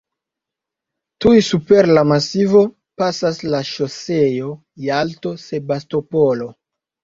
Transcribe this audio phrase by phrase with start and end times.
[1.25, 2.63] Tuj super la masivo
[3.03, 4.51] pasas la ŝoseo
[4.89, 6.53] Jalto-Sebastopolo.